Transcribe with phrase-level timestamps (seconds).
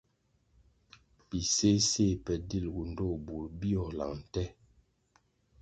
[1.29, 4.43] Biséséh pe dilgu ndtoh bur bíőh lang nte.